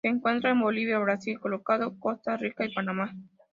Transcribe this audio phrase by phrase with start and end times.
[0.03, 3.13] Se encuentra en Bolivia, Brasil, Colorado, Costa Rica y Panamá.